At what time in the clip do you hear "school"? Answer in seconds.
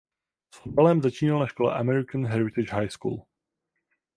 2.91-3.25